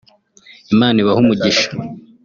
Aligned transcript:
Imana 0.73 0.97
ibahe 0.99 1.19
umugisha 1.21 1.67